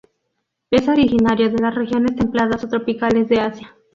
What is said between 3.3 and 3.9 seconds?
Asia.